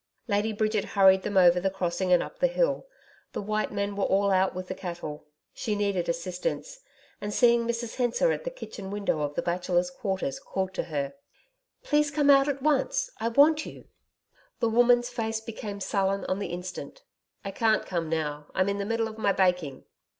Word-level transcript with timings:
Lady 0.27 0.51
Bridget 0.51 0.83
hurried 0.97 1.21
them 1.21 1.37
over 1.37 1.59
the 1.59 1.69
crossing 1.69 2.11
and 2.11 2.23
up 2.23 2.39
the 2.39 2.47
hill. 2.47 2.87
The 3.33 3.41
white 3.43 3.71
men 3.71 3.95
were 3.95 4.03
all 4.05 4.31
out 4.31 4.55
with 4.55 4.67
the 4.67 4.73
cattle. 4.73 5.27
She 5.53 5.75
needed 5.75 6.09
assistance, 6.09 6.79
and 7.21 7.31
seeing 7.31 7.67
Mrs 7.67 7.97
Hensor 7.97 8.31
at 8.31 8.43
the 8.43 8.49
kitchen 8.49 8.89
window 8.89 9.21
of 9.21 9.35
the 9.35 9.43
Bachelors' 9.43 9.91
Quarters, 9.91 10.39
called 10.39 10.73
to 10.73 10.85
her. 10.85 11.13
'Please 11.83 12.09
come 12.09 12.31
out 12.31 12.47
at 12.47 12.63
once, 12.63 13.11
I 13.19 13.27
want 13.27 13.63
you.' 13.67 13.89
The 14.59 14.69
woman's 14.69 15.09
face 15.09 15.39
became 15.39 15.79
sullen 15.79 16.25
on 16.25 16.39
the 16.39 16.47
instant. 16.47 17.03
'I 17.45 17.51
can't 17.51 17.85
come 17.85 18.09
now. 18.09 18.47
I'm 18.55 18.69
in 18.69 18.79
the 18.79 18.85
middle 18.85 19.07
of 19.07 19.19
my 19.19 19.31
baking.' 19.31 19.85